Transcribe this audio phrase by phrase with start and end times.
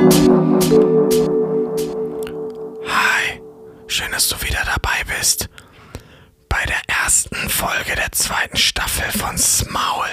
[0.00, 0.04] Hi,
[3.88, 5.48] schön, dass du wieder dabei bist.
[6.48, 10.06] Bei der ersten Folge der zweiten Staffel von Smaul.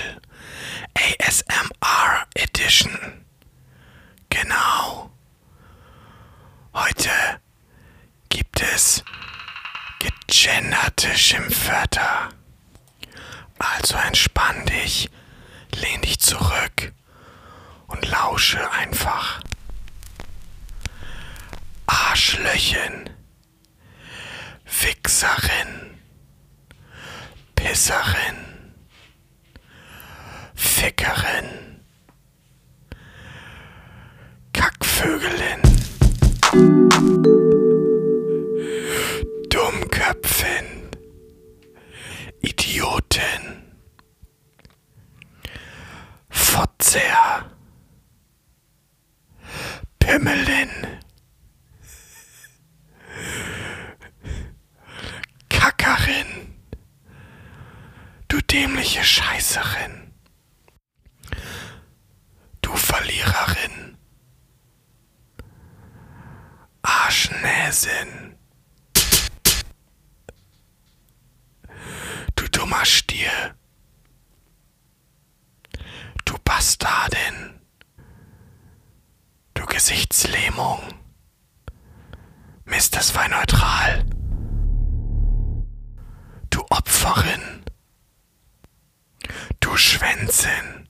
[0.96, 3.26] ASMR Edition.
[4.30, 5.12] Genau.
[6.74, 7.12] Heute
[8.30, 9.04] gibt es
[10.00, 12.30] gegenderte Schimpfwörter.
[13.60, 15.12] Also entspann dich,
[15.76, 16.92] lehn dich zurück
[17.86, 19.42] und lausche einfach.
[22.16, 23.10] Arschlöchen,
[24.64, 26.00] Wichserin,
[27.56, 28.38] Pisserin,
[30.56, 31.82] Fickerin,
[34.54, 35.62] Kackvögelin,
[39.50, 40.88] Dummköpfin,
[42.40, 43.76] Idiotin,
[46.30, 47.52] Fotzer,
[50.00, 50.70] Pimmelin,
[55.50, 56.54] Kackerin,
[58.36, 60.12] du dämliche Scheißerin,
[62.62, 63.98] du Verliererin,
[66.82, 68.36] Arschnäsin,
[72.36, 73.56] du dummer Stier,
[76.26, 77.62] du Bastardin,
[79.54, 80.82] du Gesichtslähmung,
[82.66, 84.06] Mist, das war neutral.
[86.50, 87.55] Du Opferin.
[90.26, 90.90] Schwänzin.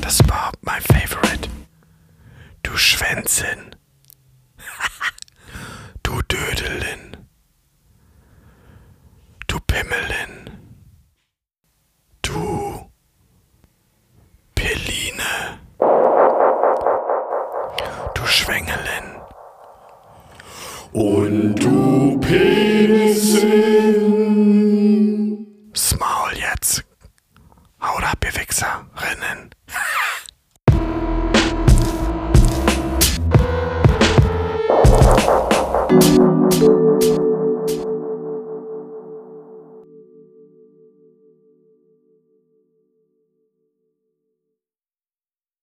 [0.00, 1.48] Das war mein Favorite.
[2.64, 3.76] Du Schwänzin.
[6.02, 7.16] du Dödelin.
[9.46, 10.50] Du Pimmelin.
[12.22, 12.90] Du
[14.56, 15.60] Peline.
[18.14, 19.22] Du Schwängelin.
[20.92, 22.57] Und du Penisin.
[28.58, 29.57] Smaul